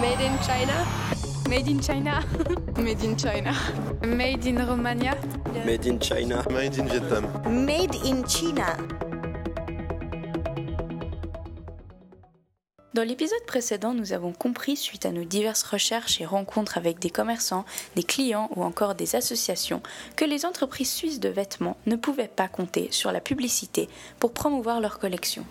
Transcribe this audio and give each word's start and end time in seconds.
Made 0.00 0.20
in 0.20 0.36
China. 0.46 0.84
Made 1.48 1.68
in 1.68 1.80
China. 1.80 2.20
Made 2.76 3.02
in 3.02 3.16
China. 3.16 3.52
Made 4.02 4.46
in 4.46 4.58
Romania. 4.58 5.16
Made 5.64 5.86
in 5.86 5.98
China. 5.98 6.44
Made 6.50 6.78
in 6.78 6.86
Vietnam. 6.86 7.24
Made 7.64 7.94
in 8.04 8.22
China. 8.26 8.76
Dans 12.92 13.02
l'épisode 13.02 13.44
précédent, 13.46 13.94
nous 13.94 14.12
avons 14.12 14.32
compris, 14.32 14.76
suite 14.76 15.06
à 15.06 15.12
nos 15.12 15.24
diverses 15.24 15.62
recherches 15.62 16.20
et 16.20 16.26
rencontres 16.26 16.76
avec 16.76 16.98
des 16.98 17.10
commerçants, 17.10 17.64
des 17.94 18.02
clients 18.02 18.50
ou 18.54 18.64
encore 18.64 18.94
des 18.94 19.16
associations, 19.16 19.82
que 20.16 20.26
les 20.26 20.44
entreprises 20.44 20.92
suisses 20.92 21.20
de 21.20 21.28
vêtements 21.30 21.76
ne 21.86 21.96
pouvaient 21.96 22.28
pas 22.28 22.48
compter 22.48 22.88
sur 22.90 23.12
la 23.12 23.20
publicité 23.20 23.88
pour 24.18 24.32
promouvoir 24.32 24.80
leur 24.80 24.98
collection. 24.98 25.46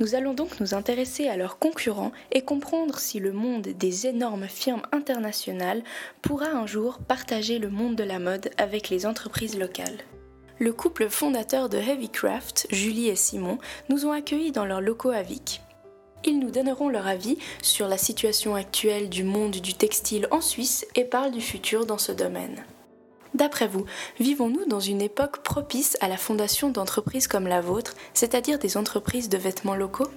Nous 0.00 0.14
allons 0.14 0.32
donc 0.32 0.60
nous 0.60 0.72
intéresser 0.72 1.28
à 1.28 1.36
leurs 1.36 1.58
concurrents 1.58 2.12
et 2.32 2.40
comprendre 2.40 2.98
si 2.98 3.20
le 3.20 3.32
monde 3.32 3.68
des 3.68 4.06
énormes 4.06 4.48
firmes 4.48 4.80
internationales 4.92 5.82
pourra 6.22 6.46
un 6.46 6.66
jour 6.66 6.98
partager 7.06 7.58
le 7.58 7.68
monde 7.68 7.96
de 7.96 8.04
la 8.04 8.18
mode 8.18 8.50
avec 8.56 8.88
les 8.88 9.04
entreprises 9.04 9.58
locales. 9.58 9.98
Le 10.58 10.72
couple 10.72 11.10
fondateur 11.10 11.68
de 11.68 11.76
Heavycraft, 11.76 12.66
Julie 12.70 13.08
et 13.08 13.16
Simon, 13.16 13.58
nous 13.90 14.06
ont 14.06 14.12
accueillis 14.12 14.52
dans 14.52 14.64
leurs 14.64 14.80
locaux 14.80 15.10
à 15.10 15.22
Vic. 15.22 15.60
Ils 16.24 16.38
nous 16.38 16.50
donneront 16.50 16.88
leur 16.88 17.06
avis 17.06 17.36
sur 17.60 17.86
la 17.86 17.98
situation 17.98 18.54
actuelle 18.54 19.10
du 19.10 19.22
monde 19.22 19.56
du 19.56 19.74
textile 19.74 20.28
en 20.30 20.40
Suisse 20.40 20.86
et 20.94 21.04
parlent 21.04 21.32
du 21.32 21.42
futur 21.42 21.84
dans 21.84 21.98
ce 21.98 22.12
domaine. 22.12 22.64
D'après 23.40 23.68
vous, 23.68 23.86
vivons-nous 24.18 24.66
dans 24.66 24.80
une 24.80 25.00
époque 25.00 25.38
propice 25.38 25.96
à 26.02 26.08
la 26.08 26.18
fondation 26.18 26.68
d'entreprises 26.68 27.26
comme 27.26 27.46
la 27.46 27.62
vôtre, 27.62 27.94
c'est-à-dire 28.12 28.58
des 28.58 28.76
entreprises 28.76 29.30
de 29.30 29.38
vêtements 29.38 29.74
locaux? 29.74 30.08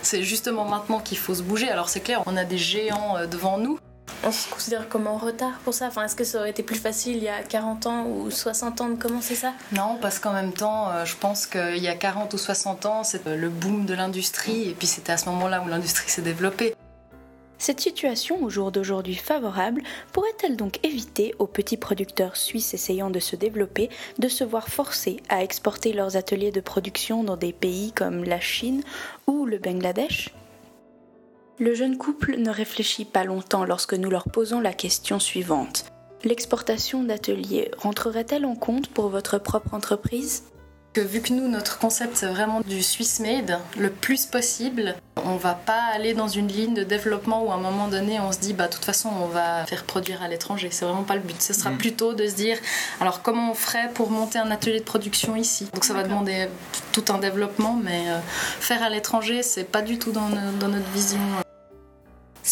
C'est 0.00 0.22
justement 0.22 0.64
maintenant 0.64 1.00
qu'il 1.00 1.18
faut 1.18 1.34
se 1.34 1.42
bouger. 1.42 1.68
Alors 1.68 1.90
c'est 1.90 2.00
clair, 2.00 2.22
on 2.24 2.38
a 2.38 2.46
des 2.46 2.56
géants 2.56 3.18
euh, 3.18 3.26
devant 3.26 3.58
nous. 3.58 3.78
On 4.24 4.32
se 4.32 4.48
considère 4.48 4.88
comme 4.88 5.06
en 5.06 5.18
retard 5.18 5.58
pour 5.64 5.74
ça 5.74 5.88
enfin, 5.88 6.04
Est-ce 6.04 6.16
que 6.16 6.24
ça 6.24 6.38
aurait 6.38 6.48
été 6.48 6.62
plus 6.62 6.78
facile 6.78 7.18
il 7.18 7.24
y 7.24 7.28
a 7.28 7.42
40 7.42 7.86
ans 7.86 8.06
ou 8.06 8.30
60 8.30 8.80
ans 8.80 8.88
de 8.88 8.96
commencer 8.96 9.34
ça? 9.34 9.52
Non, 9.72 9.98
parce 10.00 10.18
qu'en 10.18 10.32
même 10.32 10.54
temps, 10.54 10.88
euh, 10.88 11.04
je 11.04 11.16
pense 11.16 11.44
qu'il 11.44 11.76
y 11.76 11.88
a 11.88 11.94
40 11.94 12.32
ou 12.32 12.38
60 12.38 12.86
ans, 12.86 13.04
c'est 13.04 13.26
le 13.26 13.50
boom 13.50 13.84
de 13.84 13.92
l'industrie, 13.92 14.70
et 14.70 14.72
puis 14.72 14.86
c'était 14.86 15.12
à 15.12 15.18
ce 15.18 15.26
moment-là 15.26 15.62
où 15.62 15.68
l'industrie 15.68 16.08
s'est 16.08 16.22
développée. 16.22 16.74
Cette 17.60 17.80
situation, 17.80 18.42
au 18.42 18.48
jour 18.48 18.72
d'aujourd'hui 18.72 19.16
favorable, 19.16 19.82
pourrait-elle 20.12 20.56
donc 20.56 20.82
éviter 20.82 21.34
aux 21.38 21.46
petits 21.46 21.76
producteurs 21.76 22.36
suisses 22.36 22.72
essayant 22.72 23.10
de 23.10 23.20
se 23.20 23.36
développer 23.36 23.90
de 24.18 24.28
se 24.28 24.44
voir 24.44 24.70
forcés 24.70 25.18
à 25.28 25.44
exporter 25.44 25.92
leurs 25.92 26.16
ateliers 26.16 26.52
de 26.52 26.62
production 26.62 27.22
dans 27.22 27.36
des 27.36 27.52
pays 27.52 27.92
comme 27.92 28.24
la 28.24 28.40
Chine 28.40 28.82
ou 29.26 29.44
le 29.44 29.58
Bangladesh? 29.58 30.34
Le 31.58 31.74
jeune 31.74 31.98
couple 31.98 32.38
ne 32.38 32.48
réfléchit 32.48 33.04
pas 33.04 33.24
longtemps 33.24 33.66
lorsque 33.66 33.92
nous 33.92 34.08
leur 34.08 34.24
posons 34.24 34.60
la 34.60 34.72
question 34.72 35.18
suivante. 35.18 35.84
L'exportation 36.24 37.04
d'ateliers 37.04 37.70
rentrerait-elle 37.76 38.46
en 38.46 38.56
compte 38.56 38.88
pour 38.88 39.10
votre 39.10 39.36
propre 39.36 39.74
entreprise? 39.74 40.44
Que 40.92 41.00
vu 41.00 41.20
que 41.20 41.32
nous, 41.32 41.48
notre 41.48 41.78
concept, 41.78 42.16
c'est 42.16 42.26
vraiment 42.26 42.60
du 42.60 42.82
Swiss 42.82 43.20
made, 43.20 43.58
le 43.78 43.90
plus 43.90 44.26
possible, 44.26 44.96
on 45.24 45.36
va 45.36 45.54
pas 45.54 45.82
aller 45.94 46.14
dans 46.14 46.28
une 46.28 46.48
ligne 46.48 46.74
de 46.74 46.82
développement 46.82 47.44
où 47.44 47.52
à 47.52 47.54
un 47.54 47.60
moment 47.60 47.88
donné, 47.88 48.18
on 48.20 48.32
se 48.32 48.38
dit, 48.38 48.52
bah, 48.52 48.66
de 48.66 48.72
toute 48.72 48.84
façon, 48.84 49.10
on 49.22 49.26
va 49.26 49.64
faire 49.66 49.84
produire 49.84 50.22
à 50.22 50.28
l'étranger. 50.28 50.68
C'est 50.72 50.84
vraiment 50.84 51.04
pas 51.04 51.14
le 51.14 51.20
but. 51.20 51.40
Ce 51.40 51.52
sera 51.52 51.70
mm. 51.70 51.78
plutôt 51.78 52.14
de 52.14 52.26
se 52.26 52.34
dire, 52.34 52.58
alors, 53.00 53.22
comment 53.22 53.52
on 53.52 53.54
ferait 53.54 53.90
pour 53.94 54.10
monter 54.10 54.38
un 54.38 54.50
atelier 54.50 54.80
de 54.80 54.84
production 54.84 55.36
ici? 55.36 55.68
Donc, 55.72 55.84
ça 55.84 55.94
va 55.94 56.02
demander 56.02 56.48
tout 56.92 57.04
un 57.10 57.18
développement, 57.18 57.78
mais 57.82 58.08
euh, 58.08 58.18
faire 58.60 58.82
à 58.82 58.90
l'étranger, 58.90 59.42
c'est 59.42 59.64
pas 59.64 59.82
du 59.82 59.98
tout 59.98 60.12
dans, 60.12 60.28
dans 60.58 60.68
notre 60.68 60.90
vision. 60.90 61.20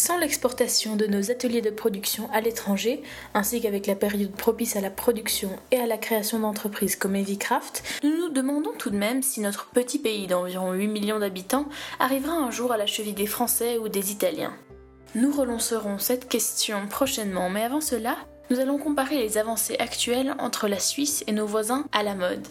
Sans 0.01 0.17
l'exportation 0.17 0.95
de 0.95 1.07
nos 1.07 1.29
ateliers 1.29 1.61
de 1.61 1.69
production 1.69 2.29
à 2.31 2.39
l'étranger, 2.39 3.03
ainsi 3.33 3.59
qu'avec 3.59 3.85
la 3.85 3.95
période 3.95 4.31
propice 4.31 4.77
à 4.77 4.81
la 4.81 4.89
production 4.89 5.49
et 5.71 5.77
à 5.77 5.87
la 5.87 5.97
création 5.97 6.39
d'entreprises 6.39 6.95
comme 6.95 7.17
Heavycraft, 7.17 7.83
nous 8.03 8.17
nous 8.17 8.29
demandons 8.29 8.71
tout 8.77 8.91
de 8.91 8.97
même 8.97 9.21
si 9.21 9.41
notre 9.41 9.65
petit 9.71 9.99
pays 9.99 10.25
d'environ 10.25 10.71
8 10.71 10.87
millions 10.87 11.19
d'habitants 11.19 11.67
arrivera 11.99 12.31
un 12.31 12.49
jour 12.49 12.71
à 12.71 12.77
la 12.77 12.85
cheville 12.85 13.11
des 13.11 13.25
Français 13.25 13.77
ou 13.77 13.89
des 13.89 14.13
Italiens. 14.13 14.53
Nous 15.15 15.33
relancerons 15.33 15.97
cette 15.97 16.29
question 16.29 16.87
prochainement, 16.87 17.49
mais 17.49 17.65
avant 17.65 17.81
cela, 17.81 18.15
nous 18.49 18.61
allons 18.61 18.77
comparer 18.77 19.17
les 19.17 19.37
avancées 19.37 19.75
actuelles 19.79 20.33
entre 20.39 20.69
la 20.69 20.79
Suisse 20.79 21.25
et 21.27 21.33
nos 21.33 21.45
voisins 21.45 21.83
à 21.91 22.03
la 22.03 22.15
mode. 22.15 22.47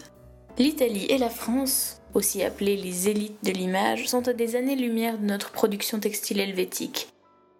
L'Italie 0.59 1.07
et 1.09 1.17
la 1.17 1.31
France, 1.31 1.99
aussi 2.13 2.43
appelées 2.43 2.77
les 2.77 3.09
élites 3.09 3.43
de 3.43 3.51
l'image, 3.51 4.07
sont 4.07 4.27
à 4.27 4.33
des 4.33 4.55
années-lumière 4.55 5.17
de 5.17 5.25
notre 5.25 5.49
production 5.49 5.99
textile 5.99 6.41
helvétique. 6.41 7.07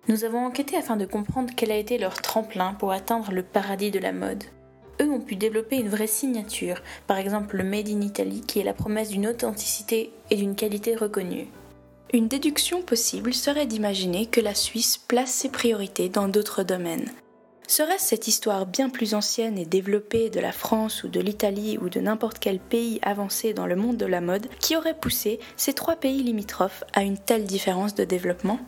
Nous 0.10 0.24
avons 0.24 0.44
enquêté 0.44 0.76
afin 0.76 0.98
de 0.98 1.06
comprendre 1.06 1.52
quel 1.56 1.72
a 1.72 1.78
été 1.78 2.00
leur 2.00 2.20
tremplin 2.20 2.74
pour 2.74 2.92
atteindre 2.92 3.32
le 3.32 3.44
paradis 3.44 3.92
de 3.92 4.00
la 4.00 4.12
mode. 4.12 4.44
Eux 5.00 5.08
ont 5.08 5.22
pu 5.22 5.36
développer 5.36 5.76
une 5.76 5.88
vraie 5.88 6.08
signature, 6.08 6.82
par 7.06 7.20
exemple 7.20 7.58
le 7.58 7.64
Made 7.64 7.90
in 7.90 8.02
Italy 8.02 8.42
qui 8.42 8.60
est 8.60 8.64
la 8.64 8.74
promesse 8.74 9.10
d'une 9.10 9.28
authenticité 9.28 10.12
et 10.32 10.36
d'une 10.36 10.56
qualité 10.56 10.96
reconnue. 10.96 11.48
Une 12.12 12.28
déduction 12.28 12.82
possible 12.82 13.36
serait 13.36 13.68
d'imaginer 13.68 14.26
que 14.26 14.42
la 14.42 14.56
Suisse 14.56 14.98
place 14.98 15.30
ses 15.30 15.50
priorités 15.50 16.10
dans 16.10 16.28
d'autres 16.28 16.64
domaines. 16.64 17.12
Serait-ce 17.68 18.08
cette 18.08 18.28
histoire 18.28 18.66
bien 18.66 18.90
plus 18.90 19.14
ancienne 19.14 19.60
et 19.60 19.66
développée 19.66 20.32
de 20.32 20.40
la 20.40 20.52
France 20.52 21.04
ou 21.04 21.08
de 21.08 21.20
l'Italie 21.20 21.78
ou 21.78 21.88
de 21.88 22.00
n'importe 22.00 22.40
quel 22.40 22.58
pays 22.58 23.00
avancé 23.04 23.54
dans 23.54 23.68
le 23.68 23.76
monde 23.76 23.98
de 23.98 24.08
la 24.08 24.22
mode 24.22 24.48
qui 24.60 24.76
aurait 24.76 25.00
poussé 25.00 25.40
ces 25.56 25.74
trois 25.74 25.98
pays 25.98 26.24
limitrophes 26.24 26.84
à 26.94 27.04
une 27.04 27.20
telle 27.20 27.44
différence 27.44 27.94
de 27.94 28.06
développement? 28.06 28.60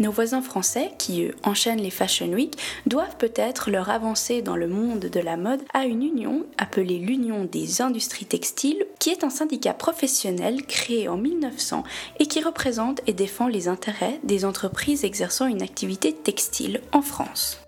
Nos 0.00 0.10
voisins 0.10 0.42
français, 0.42 0.90
qui 0.98 1.24
eux 1.24 1.34
enchaînent 1.44 1.80
les 1.80 1.90
Fashion 1.90 2.32
Week, 2.32 2.58
doivent 2.86 3.16
peut-être 3.16 3.70
leur 3.70 3.90
avancer 3.90 4.42
dans 4.42 4.56
le 4.56 4.66
monde 4.66 5.00
de 5.00 5.20
la 5.20 5.36
mode 5.36 5.60
à 5.72 5.84
une 5.84 6.02
union 6.02 6.44
appelée 6.58 6.98
l'Union 6.98 7.44
des 7.44 7.82
industries 7.82 8.26
textiles, 8.26 8.84
qui 8.98 9.10
est 9.10 9.22
un 9.22 9.30
syndicat 9.30 9.74
professionnel 9.74 10.64
créé 10.66 11.08
en 11.08 11.16
1900 11.16 11.84
et 12.18 12.26
qui 12.26 12.42
représente 12.42 13.00
et 13.06 13.12
défend 13.12 13.46
les 13.46 13.68
intérêts 13.68 14.18
des 14.24 14.44
entreprises 14.44 15.04
exerçant 15.04 15.46
une 15.46 15.62
activité 15.62 16.12
textile 16.12 16.80
en 16.92 17.02
France. 17.02 17.60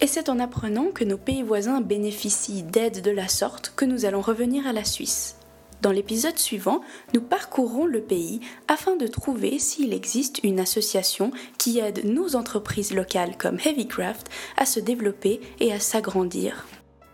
Et 0.00 0.06
c'est 0.06 0.28
en 0.28 0.38
apprenant 0.38 0.90
que 0.94 1.04
nos 1.04 1.16
pays 1.16 1.42
voisins 1.42 1.80
bénéficient 1.80 2.62
d'aides 2.62 3.00
de 3.00 3.10
la 3.10 3.28
sorte 3.28 3.72
que 3.74 3.86
nous 3.86 4.04
allons 4.04 4.20
revenir 4.20 4.66
à 4.66 4.74
la 4.74 4.84
Suisse. 4.84 5.36
Dans 5.82 5.92
l'épisode 5.92 6.38
suivant, 6.38 6.80
nous 7.14 7.20
parcourrons 7.20 7.86
le 7.86 8.00
pays 8.00 8.40
afin 8.68 8.96
de 8.96 9.06
trouver 9.06 9.58
s'il 9.58 9.92
existe 9.92 10.40
une 10.42 10.60
association 10.60 11.30
qui 11.58 11.78
aide 11.78 12.04
nos 12.04 12.36
entreprises 12.36 12.94
locales 12.94 13.36
comme 13.36 13.58
Heavycraft 13.64 14.28
à 14.56 14.66
se 14.66 14.80
développer 14.80 15.40
et 15.60 15.72
à 15.72 15.80
s'agrandir. 15.80 16.66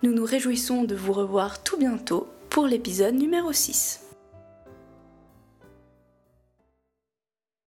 Nous 0.03 0.12
nous 0.12 0.25
réjouissons 0.25 0.84
de 0.84 0.95
vous 0.95 1.12
revoir 1.12 1.62
tout 1.62 1.77
bientôt 1.77 2.28
pour 2.51 2.67
l'épisode 2.67 3.15
numéro 3.15 3.53
6. 3.53 4.12